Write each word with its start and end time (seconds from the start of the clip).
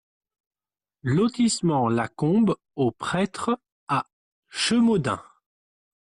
Lotissement 1.03 1.87
la 1.87 2.07
Combe 2.07 2.55
au 2.75 2.89
Prêtre 2.91 3.59
à 3.87 4.07
Chemaudin 4.49 5.21